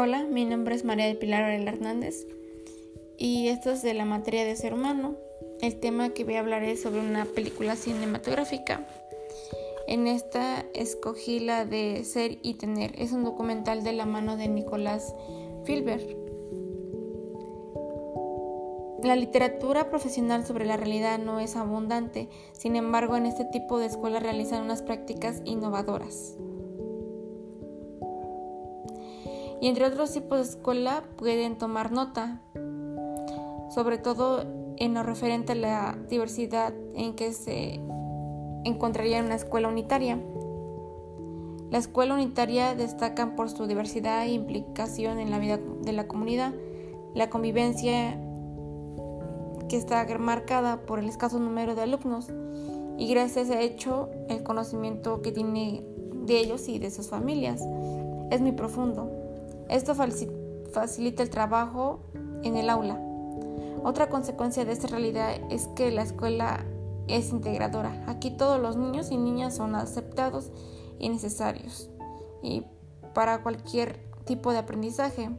Hola, 0.00 0.22
mi 0.22 0.44
nombre 0.44 0.76
es 0.76 0.84
María 0.84 1.06
del 1.06 1.18
Pilar 1.18 1.42
Orel 1.42 1.66
Hernández 1.66 2.24
y 3.16 3.48
esto 3.48 3.72
es 3.72 3.82
de 3.82 3.94
la 3.94 4.04
materia 4.04 4.44
de 4.44 4.54
ser 4.54 4.72
humano. 4.72 5.16
El 5.60 5.80
tema 5.80 6.10
que 6.10 6.22
voy 6.22 6.36
a 6.36 6.38
hablar 6.38 6.62
es 6.62 6.82
sobre 6.82 7.00
una 7.00 7.24
película 7.24 7.74
cinematográfica. 7.74 8.86
En 9.88 10.06
esta 10.06 10.64
escogí 10.72 11.40
la 11.40 11.64
de 11.64 12.04
Ser 12.04 12.38
y 12.44 12.54
Tener. 12.54 12.92
Es 12.96 13.10
un 13.10 13.24
documental 13.24 13.82
de 13.82 13.92
la 13.92 14.06
mano 14.06 14.36
de 14.36 14.46
Nicolás 14.46 15.16
Filber. 15.64 16.16
La 19.02 19.16
literatura 19.16 19.90
profesional 19.90 20.46
sobre 20.46 20.64
la 20.64 20.76
realidad 20.76 21.18
no 21.18 21.40
es 21.40 21.56
abundante, 21.56 22.28
sin 22.52 22.76
embargo 22.76 23.16
en 23.16 23.26
este 23.26 23.46
tipo 23.46 23.80
de 23.80 23.86
escuelas 23.86 24.22
realizan 24.22 24.62
unas 24.62 24.80
prácticas 24.82 25.42
innovadoras. 25.44 26.36
Y 29.60 29.68
entre 29.68 29.86
otros 29.86 30.12
tipos 30.12 30.38
de 30.38 30.44
escuela 30.44 31.04
pueden 31.16 31.58
tomar 31.58 31.92
nota, 31.92 32.40
sobre 33.74 33.98
todo 33.98 34.44
en 34.76 34.94
lo 34.94 35.02
referente 35.02 35.52
a 35.52 35.56
la 35.56 35.98
diversidad 36.08 36.72
en 36.94 37.14
que 37.14 37.32
se 37.32 37.80
encontraría 38.64 39.18
en 39.18 39.26
una 39.26 39.34
escuela 39.34 39.68
unitaria. 39.68 40.18
La 41.70 41.78
escuela 41.78 42.14
unitaria 42.14 42.74
destacan 42.74 43.36
por 43.36 43.50
su 43.50 43.66
diversidad 43.66 44.22
e 44.22 44.30
implicación 44.30 45.18
en 45.18 45.30
la 45.30 45.38
vida 45.38 45.58
de 45.82 45.92
la 45.92 46.06
comunidad, 46.06 46.54
la 47.14 47.28
convivencia 47.28 48.18
que 49.68 49.76
está 49.76 50.06
marcada 50.18 50.80
por 50.86 50.98
el 50.98 51.08
escaso 51.08 51.38
número 51.38 51.74
de 51.74 51.82
alumnos 51.82 52.30
y 52.96 53.08
gracias 53.08 53.50
a 53.50 53.60
hecho 53.60 54.08
el 54.28 54.42
conocimiento 54.42 55.20
que 55.20 55.30
tiene 55.30 55.84
de 56.14 56.38
ellos 56.38 56.68
y 56.68 56.78
de 56.78 56.90
sus 56.90 57.08
familias 57.08 57.62
es 58.30 58.40
muy 58.40 58.52
profundo. 58.52 59.17
Esto 59.68 59.94
facilita 59.94 61.22
el 61.22 61.30
trabajo 61.30 62.00
en 62.42 62.56
el 62.56 62.70
aula. 62.70 62.98
Otra 63.84 64.08
consecuencia 64.08 64.64
de 64.64 64.72
esta 64.72 64.88
realidad 64.88 65.40
es 65.50 65.68
que 65.68 65.90
la 65.90 66.02
escuela 66.02 66.64
es 67.06 67.30
integradora. 67.30 68.04
Aquí 68.06 68.30
todos 68.30 68.60
los 68.60 68.76
niños 68.76 69.10
y 69.10 69.16
niñas 69.16 69.56
son 69.56 69.74
aceptados 69.74 70.50
y 70.98 71.08
necesarios 71.08 71.90
y 72.42 72.64
para 73.14 73.42
cualquier 73.42 73.98
tipo 74.24 74.52
de 74.52 74.58
aprendizaje. 74.58 75.30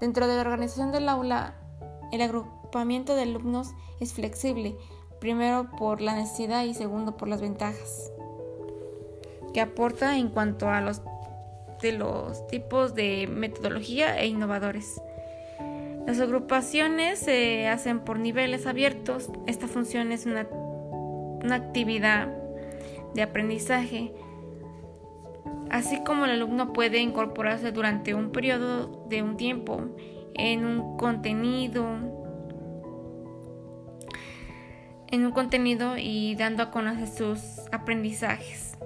Dentro 0.00 0.26
de 0.26 0.34
la 0.34 0.42
organización 0.42 0.92
del 0.92 1.08
aula, 1.08 1.54
el 2.12 2.20
agrupamiento 2.22 3.14
de 3.14 3.22
alumnos 3.22 3.70
es 4.00 4.12
flexible, 4.12 4.76
primero 5.20 5.70
por 5.78 6.00
la 6.00 6.14
necesidad 6.14 6.64
y 6.64 6.74
segundo 6.74 7.16
por 7.16 7.28
las 7.28 7.40
ventajas 7.40 8.12
que 9.54 9.60
aporta 9.60 10.18
en 10.18 10.28
cuanto 10.28 10.68
a 10.68 10.80
los 10.80 11.00
de 11.80 11.92
los 11.92 12.46
tipos 12.46 12.94
de 12.94 13.26
metodología 13.26 14.18
e 14.18 14.26
innovadores. 14.26 15.00
Las 16.06 16.20
agrupaciones 16.20 17.18
se 17.18 17.68
hacen 17.68 18.00
por 18.00 18.18
niveles 18.18 18.66
abiertos. 18.66 19.30
Esta 19.46 19.66
función 19.66 20.12
es 20.12 20.26
una, 20.26 20.46
una 20.50 21.54
actividad 21.54 22.28
de 23.14 23.22
aprendizaje, 23.22 24.12
así 25.70 26.02
como 26.04 26.24
el 26.24 26.32
alumno 26.32 26.72
puede 26.72 26.98
incorporarse 26.98 27.72
durante 27.72 28.14
un 28.14 28.30
periodo 28.32 29.06
de 29.08 29.22
un 29.22 29.36
tiempo 29.36 29.80
en 30.34 30.64
un 30.64 30.96
contenido 30.96 31.84
en 35.14 35.24
un 35.24 35.30
contenido 35.30 35.96
y 35.96 36.34
dando 36.34 36.64
a 36.64 36.70
conocer 36.72 37.06
sus 37.06 37.40
aprendizajes. 37.70 38.76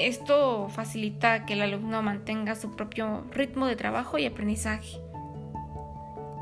Esto 0.00 0.70
facilita 0.70 1.44
que 1.44 1.52
el 1.52 1.60
alumno 1.60 2.00
mantenga 2.00 2.54
su 2.54 2.74
propio 2.74 3.22
ritmo 3.32 3.66
de 3.66 3.76
trabajo 3.76 4.16
y 4.16 4.24
aprendizaje. 4.24 4.98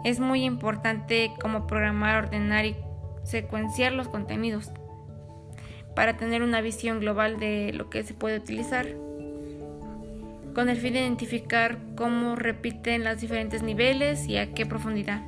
Es 0.05 0.21
muy 0.21 0.45
importante 0.45 1.33
cómo 1.41 1.67
programar, 1.67 2.23
ordenar 2.23 2.67
y 2.67 2.77
secuenciar 3.25 3.95
los 3.95 4.07
contenidos 4.07 4.71
para 5.97 6.17
tener 6.17 6.45
una 6.45 6.61
visión 6.61 7.01
global 7.01 7.41
de 7.41 7.73
lo 7.73 7.91
que 7.91 8.05
se 8.05 8.15
puede 8.15 8.39
utilizar, 8.39 8.87
con 10.55 10.69
el 10.69 10.77
fin 10.77 10.93
de 10.93 11.01
identificar 11.01 11.81
cómo 11.97 12.37
repiten 12.37 13.03
los 13.03 13.21
diferentes 13.21 13.65
niveles 13.65 14.29
y 14.29 14.37
a 14.37 14.55
qué 14.55 14.67
profundidad. 14.67 15.21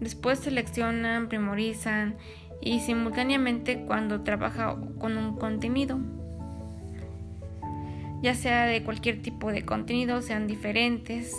Después 0.00 0.38
seleccionan, 0.38 1.28
memorizan 1.30 2.16
y 2.62 2.80
simultáneamente 2.80 3.84
cuando 3.84 4.22
trabaja 4.22 4.74
con 4.98 5.18
un 5.18 5.36
contenido 5.36 6.00
ya 8.24 8.34
sea 8.34 8.64
de 8.64 8.82
cualquier 8.82 9.20
tipo 9.20 9.52
de 9.52 9.66
contenido, 9.66 10.22
sean 10.22 10.46
diferentes. 10.46 11.34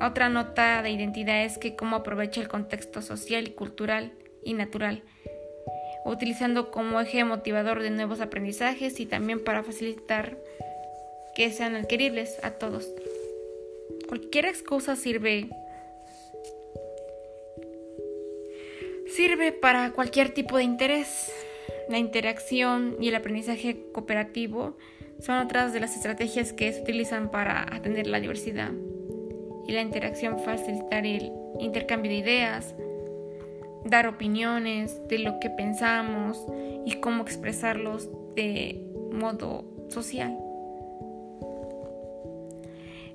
Otra 0.00 0.30
nota 0.30 0.80
de 0.80 0.90
identidad 0.90 1.44
es 1.44 1.58
que 1.58 1.76
cómo 1.76 1.96
aprovecha 1.96 2.40
el 2.40 2.48
contexto 2.48 3.02
social 3.02 3.46
y 3.46 3.50
cultural 3.50 4.10
y 4.42 4.54
natural, 4.54 5.02
utilizando 6.06 6.70
como 6.70 6.98
eje 7.02 7.22
motivador 7.24 7.82
de 7.82 7.90
nuevos 7.90 8.22
aprendizajes 8.22 8.98
y 8.98 9.04
también 9.04 9.44
para 9.44 9.62
facilitar 9.62 10.38
que 11.36 11.52
sean 11.52 11.74
adquiribles 11.76 12.42
a 12.42 12.52
todos. 12.52 12.88
Cualquier 14.08 14.46
excusa 14.46 14.96
sirve 14.96 15.50
sirve 19.14 19.52
para 19.52 19.90
cualquier 19.90 20.32
tipo 20.32 20.56
de 20.56 20.62
interés. 20.62 21.30
La 21.88 21.98
interacción 21.98 22.96
y 23.00 23.08
el 23.08 23.14
aprendizaje 23.14 23.86
cooperativo 23.92 24.76
son 25.18 25.38
otras 25.38 25.72
de 25.72 25.80
las 25.80 25.96
estrategias 25.96 26.52
que 26.52 26.72
se 26.72 26.82
utilizan 26.82 27.30
para 27.30 27.62
atender 27.74 28.06
la 28.06 28.20
diversidad 28.20 28.72
y 29.66 29.72
la 29.72 29.82
interacción, 29.82 30.38
facilitar 30.38 31.06
el 31.06 31.32
intercambio 31.58 32.10
de 32.10 32.18
ideas, 32.18 32.74
dar 33.84 34.06
opiniones 34.06 35.00
de 35.08 35.18
lo 35.18 35.40
que 35.40 35.50
pensamos 35.50 36.44
y 36.86 36.94
cómo 37.00 37.22
expresarlos 37.22 38.08
de 38.34 38.80
modo 39.12 39.64
social. 39.88 40.36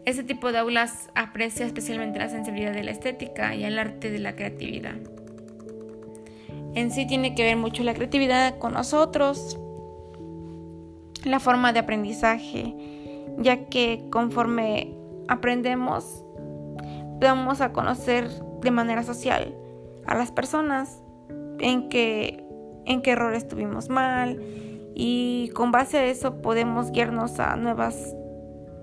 Este 0.05 0.23
tipo 0.23 0.51
de 0.51 0.59
aulas 0.59 1.09
aprecia 1.15 1.65
especialmente 1.65 2.19
la 2.19 2.29
sensibilidad 2.29 2.73
de 2.73 2.83
la 2.83 2.91
estética 2.91 3.55
y 3.55 3.63
el 3.63 3.79
arte 3.79 4.11
de 4.11 4.19
la 4.19 4.35
creatividad. 4.35 4.95
En 6.75 6.91
sí 6.91 7.07
tiene 7.07 7.35
que 7.35 7.43
ver 7.43 7.57
mucho 7.57 7.83
la 7.83 7.93
creatividad 7.93 8.57
con 8.57 8.73
nosotros, 8.73 9.57
la 11.23 11.39
forma 11.39 11.73
de 11.73 11.79
aprendizaje, 11.79 12.75
ya 13.39 13.65
que 13.65 14.07
conforme 14.11 14.93
aprendemos 15.27 16.23
vamos 17.19 17.61
a 17.61 17.71
conocer 17.71 18.29
de 18.61 18.71
manera 18.71 19.03
social 19.03 19.55
a 20.05 20.15
las 20.15 20.31
personas 20.31 21.01
en 21.59 21.89
qué, 21.89 22.43
en 22.85 23.01
qué 23.01 23.11
errores 23.11 23.47
tuvimos 23.47 23.89
mal 23.89 24.41
y 24.93 25.49
con 25.55 25.71
base 25.71 25.97
a 25.97 26.05
eso 26.05 26.41
podemos 26.41 26.91
guiarnos 26.91 27.39
a 27.39 27.55
nuevas 27.55 28.15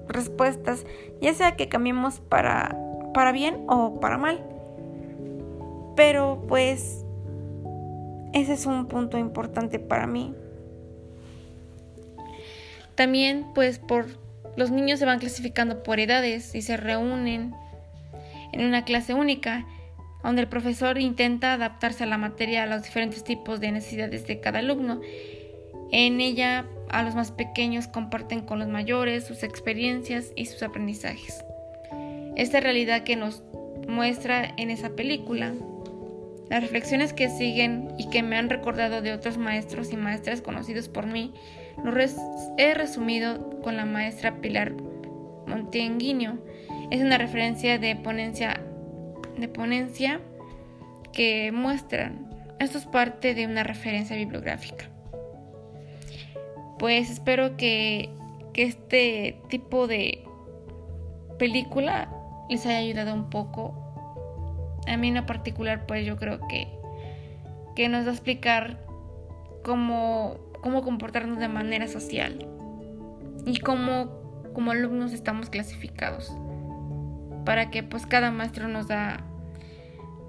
respuestas, 0.09 0.85
ya 1.21 1.33
sea 1.35 1.57
que 1.57 1.69
cambiemos 1.69 2.21
para, 2.21 2.77
para 3.15 3.33
bien 3.33 3.65
o 3.69 4.01
para 4.01 4.19
mal. 4.19 4.45
Pero 5.95 6.43
pues 6.49 7.02
ese 8.33 8.55
es 8.55 8.67
un 8.67 8.87
punto 8.87 9.19
importante 9.19 9.79
para 9.79 10.07
mí. 10.07 10.35
También 12.95 13.47
pues 13.55 13.79
por 13.79 14.07
los 14.57 14.71
niños 14.71 14.99
se 14.99 15.07
van 15.07 15.19
clasificando 15.19 15.83
por 15.83 15.99
edades 16.01 16.55
y 16.55 16.63
se 16.63 16.77
reúnen 16.77 17.55
en 18.53 18.65
una 18.65 18.85
clase 18.85 19.15
única 19.15 19.67
donde 20.23 20.43
el 20.43 20.49
profesor 20.49 20.99
intenta 20.99 21.55
adaptarse 21.55 22.05
a 22.05 22.07
la 22.07 22.19
materia 22.19 22.63
a 22.63 22.67
los 22.67 22.83
diferentes 22.83 23.25
tipos 23.25 23.61
de 23.61 23.73
necesidades 23.73 24.27
de 24.27 24.41
cada 24.41 24.61
alumno. 24.61 25.01
En 25.91 26.21
ella 26.21 26.67
a 26.91 27.03
los 27.03 27.15
más 27.15 27.33
pequeños 27.33 27.89
comparten 27.89 28.43
con 28.43 28.59
los 28.59 28.69
mayores 28.69 29.25
sus 29.25 29.43
experiencias 29.43 30.33
y 30.37 30.47
sus 30.47 30.63
aprendizajes. 30.63 31.45
Esta 32.37 32.61
realidad 32.61 33.03
que 33.03 33.17
nos 33.17 33.43
muestra 33.89 34.55
en 34.57 34.71
esa 34.71 34.91
película, 34.91 35.55
las 36.53 36.61
reflexiones 36.61 37.15
que 37.15 37.31
siguen 37.31 37.95
y 37.97 38.11
que 38.11 38.23
me 38.23 38.37
han 38.37 38.51
recordado 38.51 39.01
de 39.01 39.15
otros 39.15 39.39
maestros 39.39 39.91
y 39.91 39.97
maestras 39.97 40.43
conocidos 40.43 40.87
por 40.87 41.07
mí, 41.07 41.33
lo 41.83 41.99
he 42.59 42.75
resumido 42.75 43.59
con 43.63 43.79
la 43.79 43.87
maestra 43.87 44.37
Pilar 44.43 44.75
Montenguinho. 45.47 46.41
Es 46.91 47.01
una 47.01 47.17
referencia 47.17 47.79
de 47.79 47.97
ponencia, 47.97 48.61
de 49.39 49.49
ponencia 49.49 50.21
que 51.15 51.53
muestra. 51.53 52.13
Esto 52.59 52.77
es 52.77 52.85
parte 52.85 53.35
de 53.35 53.47
una 53.47 53.63
referencia 53.63 54.15
bibliográfica. 54.15 54.91
Pues 56.79 57.09
espero 57.09 57.57
que, 57.57 58.11
que 58.53 58.65
este 58.65 59.41
tipo 59.49 59.87
de 59.87 60.23
película 61.39 62.13
les 62.51 62.67
haya 62.67 62.77
ayudado 62.77 63.15
un 63.15 63.31
poco. 63.31 63.82
A 64.87 64.97
mí 64.97 65.09
en 65.09 65.15
lo 65.15 65.27
particular, 65.27 65.87
pues 65.87 66.05
yo 66.07 66.17
creo 66.17 66.41
que, 66.49 66.69
que 67.77 67.89
nos 67.89 68.05
va 68.05 68.11
a 68.11 68.15
explicar 68.15 68.79
cómo 69.63 70.53
cómo 70.63 70.83
comportarnos 70.83 71.39
de 71.39 71.49
manera 71.49 71.89
social 71.89 72.47
y 73.45 73.59
cómo 73.59 74.23
como 74.55 74.71
alumnos 74.71 75.13
estamos 75.13 75.51
clasificados. 75.51 76.33
para 77.45 77.71
que 77.71 77.83
pues 77.83 78.07
cada 78.07 78.31
maestro 78.31 78.69
nos 78.69 78.87
da 78.87 79.25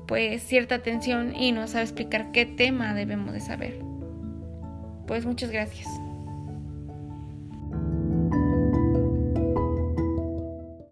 pues 0.07 0.41
cierta 0.41 0.75
atención 0.75 1.35
y 1.35 1.51
nos 1.51 1.69
sabe 1.69 1.83
explicar 1.83 2.31
qué 2.31 2.45
tema 2.47 2.95
debemos 2.95 3.33
de 3.33 3.39
saber. 3.39 3.79
Pues 5.05 5.23
muchas 5.25 5.51
gracias. 5.51 5.87